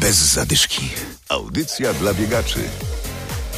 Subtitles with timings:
[0.00, 0.88] Bez zadyszki.
[1.28, 2.58] Audycja dla biegaczy.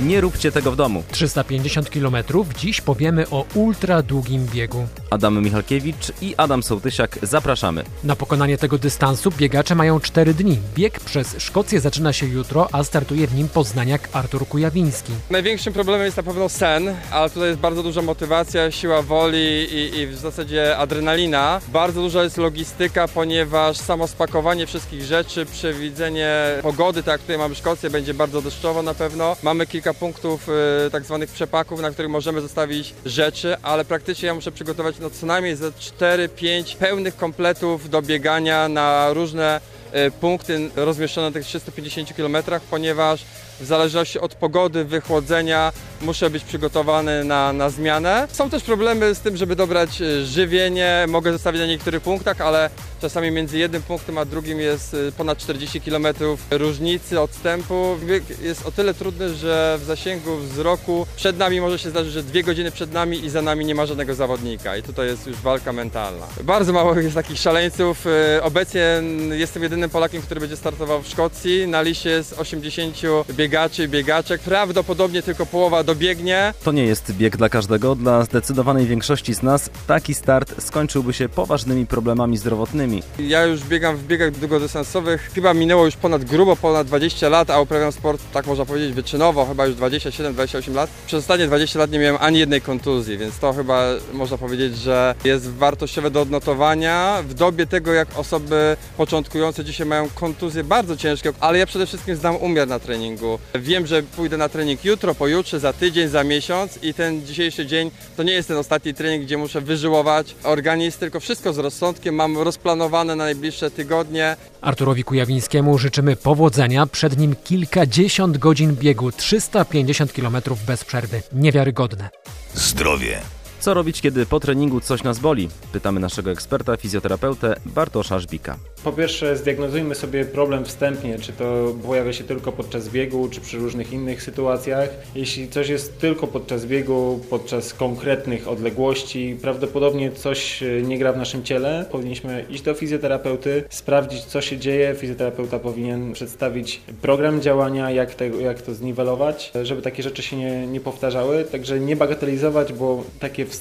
[0.00, 1.02] Nie róbcie tego w domu.
[1.10, 2.16] 350 km.
[2.58, 4.86] Dziś powiemy o ultra długim biegu.
[5.10, 7.84] Adam Michalkiewicz i Adam Sołtysiak zapraszamy.
[8.04, 10.58] Na pokonanie tego dystansu biegacze mają 4 dni.
[10.74, 15.12] Bieg przez Szkocję zaczyna się jutro, a startuje w nim poznaniak Artur Kujawiński.
[15.30, 19.98] Największym problemem jest na pewno sen, ale tutaj jest bardzo duża motywacja, siła woli i,
[19.98, 21.60] i w zasadzie adrenalina.
[21.68, 27.54] Bardzo duża jest logistyka, ponieważ samo spakowanie wszystkich rzeczy, przewidzenie pogody, tak jak tutaj mamy
[27.54, 29.36] Szkocję, będzie bardzo deszczowo na pewno.
[29.42, 30.48] Mamy kilka punktów
[30.86, 35.10] y, tak zwanych przepaków, na których możemy zostawić rzeczy, ale praktycznie ja muszę przygotować no,
[35.10, 39.60] co najmniej ze 4-5 pełnych kompletów do biegania na różne
[40.06, 42.36] y, punkty rozmieszczone na tych 350 km,
[42.70, 43.24] ponieważ
[43.60, 48.28] w zależności od pogody, wychłodzenia muszę być przygotowany na, na zmianę.
[48.32, 51.04] Są też problemy z tym, żeby dobrać y, żywienie.
[51.08, 55.38] Mogę zostawić na niektórych punktach, ale czasami między jednym punktem a drugim jest y, ponad
[55.38, 56.06] 40 km
[56.50, 57.96] różnicy odstępu.
[58.06, 62.22] Bieg jest o tyle trudny, że w zasięgu wzroku przed nami może się zdarzyć, że
[62.22, 65.36] dwie godziny przed nami i za nami nie ma żadnego zawodnika i tutaj jest już
[65.36, 66.26] walka mentalna.
[66.42, 68.06] Bardzo mało jest takich szaleńców.
[68.06, 71.68] Y, Obecnie jestem jedynym Polakiem, który będzie startował w Szkocji.
[71.68, 72.96] Na liście jest 80
[73.30, 74.40] biegaczy biegaczek.
[74.40, 76.54] Prawdopodobnie tylko połowa dobiegnie.
[76.64, 77.94] To nie jest bieg dla każdego.
[77.94, 83.02] Dla zdecydowanej większości z nas taki start skończyłby się poważnymi problemami zdrowotnymi.
[83.18, 85.30] Ja już biegam w biegach długodystansowych.
[85.34, 89.46] Chyba minęło już ponad grubo, ponad 20 lat, a uprawiam sport, tak można powiedzieć, wyczynowo,
[89.46, 90.90] chyba już 27-28 lat.
[91.06, 95.14] Przez ostatnie 20 lat nie miałem ani jednej kontuzji, więc to chyba można powiedzieć, że
[95.24, 97.22] jest wartościowe do odnotowania.
[97.28, 102.16] W dobie tego, jak osoby początkujące dzisiaj mają kontuzje bardzo ciężkie, ale ja przede wszystkim
[102.16, 103.38] znam umiar na treningu.
[103.54, 107.90] Wiem, że pójdę na trening jutro, pojutrze, za tydzień, za miesiąc i ten dzisiejszy dzień
[108.16, 112.38] to nie jest ten ostatni trening, gdzie muszę wyżyłować organizm, tylko wszystko z rozsądkiem, mam
[112.38, 114.36] rozplanowane na najbliższe tygodnie.
[114.60, 116.86] Arturowi Kujawińskiemu życzymy powodzenia.
[116.86, 121.22] Przed nim kilkadziesiąt godzin biegu, 350 km bez przerwy.
[121.32, 122.08] Niewiarygodne.
[122.54, 123.20] Zdrowie.
[123.66, 125.48] Co robić, kiedy po treningu coś nas boli?
[125.72, 128.56] Pytamy naszego eksperta, fizjoterapeutę Bartosza Żbika.
[128.84, 133.58] Po pierwsze, zdiagnozujmy sobie problem wstępnie, czy to pojawia się tylko podczas biegu, czy przy
[133.58, 134.90] różnych innych sytuacjach.
[135.14, 141.42] Jeśli coś jest tylko podczas biegu, podczas konkretnych odległości, prawdopodobnie coś nie gra w naszym
[141.42, 141.86] ciele.
[141.92, 144.94] Powinniśmy iść do fizjoterapeuty, sprawdzić, co się dzieje.
[144.94, 150.80] Fizjoterapeuta powinien przedstawić program działania, jak, jak to zniwelować, żeby takie rzeczy się nie, nie
[150.80, 151.44] powtarzały.
[151.44, 153.55] Także nie bagatelizować, bo takie wstępne,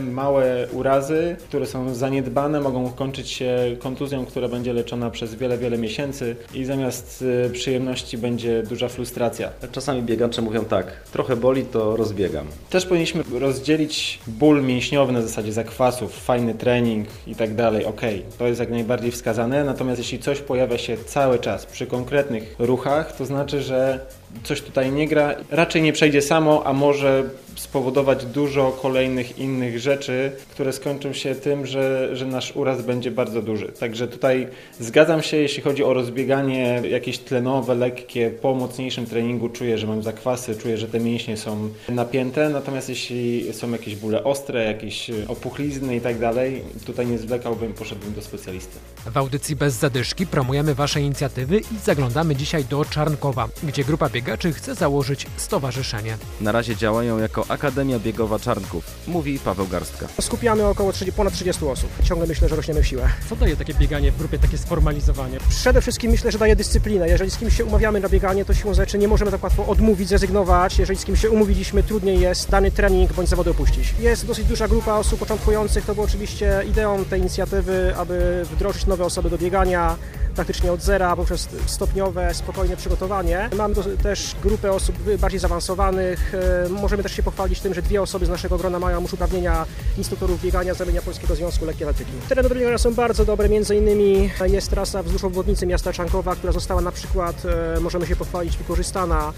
[0.00, 5.78] małe urazy, które są zaniedbane, mogą kończyć się kontuzją, która będzie leczona przez wiele, wiele
[5.78, 9.50] miesięcy i zamiast y, przyjemności będzie duża frustracja.
[9.72, 12.46] Czasami biegacze mówią tak, trochę boli, to rozbiegam.
[12.70, 17.84] Też powinniśmy rozdzielić ból mięśniowy na zasadzie zakwasów, fajny trening i tak dalej.
[17.84, 18.00] Ok,
[18.38, 23.16] to jest jak najbardziej wskazane, natomiast jeśli coś pojawia się cały czas przy konkretnych ruchach,
[23.16, 24.00] to znaczy, że
[24.44, 27.24] coś tutaj nie gra, raczej nie przejdzie samo, a może
[27.56, 33.42] spowodować dużo kolejnych innych rzeczy, które skończą się tym, że, że nasz uraz będzie bardzo
[33.42, 33.68] duży.
[33.68, 34.48] Także tutaj
[34.80, 40.02] zgadzam się, jeśli chodzi o rozbieganie jakieś tlenowe, lekkie, po mocniejszym treningu czuję, że mam
[40.02, 45.96] zakwasy, czuję, że te mięśnie są napięte, natomiast jeśli są jakieś bóle ostre, jakieś opuchlizny
[45.96, 48.78] i tak dalej, tutaj nie zwlekałbym, poszedłbym do specjalisty.
[49.06, 54.52] W audycji bez zadyszki promujemy Wasze inicjatywy i zaglądamy dzisiaj do Czarnkowa, gdzie grupa biegaczy
[54.52, 56.16] chce założyć stowarzyszenie.
[56.40, 60.06] Na razie działają jako Akademia Biegowa Czarnków, mówi Paweł Garstka.
[60.20, 61.90] Skupiamy około 30, ponad 30 osób.
[62.02, 63.08] Ciągle myślę, że rośniemy w siłę.
[63.28, 65.38] Co daje takie bieganie w grupie, takie sformalizowanie?
[65.48, 67.08] Przede wszystkim myślę, że daje dyscyplinę.
[67.08, 70.08] Jeżeli z kimś się umawiamy na bieganie, to siłą rzeczy nie możemy tak łatwo odmówić,
[70.08, 70.78] zrezygnować.
[70.78, 73.94] Jeżeli z kimś się umówiliśmy, trudniej jest dany trening bądź zawody opuścić.
[74.00, 75.84] Jest dosyć duża grupa osób początkujących.
[75.84, 79.96] To było oczywiście ideą tej inicjatywy, aby wdrożyć nowe osoby do biegania
[80.34, 83.50] praktycznie od zera poprzez stopniowe, spokojne przygotowanie.
[83.56, 86.32] Mamy też grupę osób bardziej zaawansowanych.
[86.70, 89.66] Możemy też się pochwalić tym, że dwie osoby z naszego grona mają już uprawnienia
[89.98, 92.12] instruktorów biegania z ramienia Polskiego Związku Lekkiej Atletyki.
[92.28, 96.52] Tereny do biegania są bardzo dobre, między innymi jest trasa wzdłuż obwodnicy miasta Czankowa, która
[96.52, 97.42] została na przykład,
[97.80, 99.32] możemy się pochwalić, wykorzystana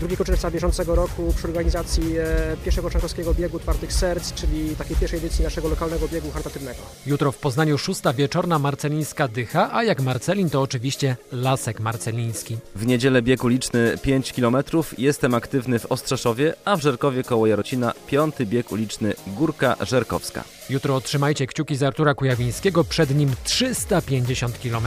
[0.00, 2.14] 2 czerwca bieżącego roku przy organizacji
[2.64, 6.78] pierwszego członkowskiego biegu Twardych Serc, czyli takiej pierwszej edycji naszego lokalnego biegu charytatywnego.
[7.06, 12.58] Jutro w Poznaniu szósta wieczorna marcelińska dycha, a jak Marcelin to oczywiście Lasek Marceliński.
[12.74, 14.56] W niedzielę bieg uliczny 5 km,
[14.98, 20.44] jestem aktywny w Ostrzeszowie, a w Żerkowie koło Jarocina piąty bieg uliczny Górka Żerkowska.
[20.70, 24.86] Jutro trzymajcie kciuki za Artura Kujawińskiego, przed nim 350 km.